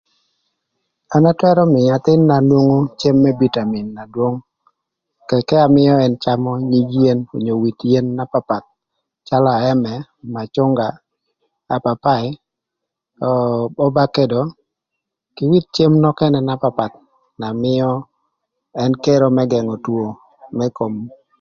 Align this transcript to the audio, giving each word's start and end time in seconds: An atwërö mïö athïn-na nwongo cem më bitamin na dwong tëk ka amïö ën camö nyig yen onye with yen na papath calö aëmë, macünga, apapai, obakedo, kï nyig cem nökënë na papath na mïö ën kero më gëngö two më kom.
An 1.15 1.23
atwërö 1.31 1.63
mïö 1.73 1.91
athïn-na 1.95 2.35
nwongo 2.47 2.77
cem 2.99 3.15
më 3.23 3.31
bitamin 3.39 3.87
na 3.95 4.03
dwong 4.13 4.37
tëk 5.27 5.43
ka 5.49 5.57
amïö 5.67 5.93
ën 6.05 6.13
camö 6.23 6.51
nyig 6.71 6.89
yen 7.03 7.19
onye 7.35 7.53
with 7.61 7.81
yen 7.91 8.07
na 8.17 8.23
papath 8.33 8.67
calö 9.27 9.49
aëmë, 9.59 9.93
macünga, 10.33 10.87
apapai, 11.75 12.25
obakedo, 13.85 14.41
kï 15.35 15.43
nyig 15.51 15.65
cem 15.75 15.93
nökënë 16.03 16.39
na 16.47 16.55
papath 16.63 16.97
na 17.39 17.47
mïö 17.63 17.89
ën 18.83 18.93
kero 19.03 19.27
më 19.35 19.43
gëngö 19.51 19.75
two 19.85 20.03
më 20.57 20.65
kom. 20.77 20.93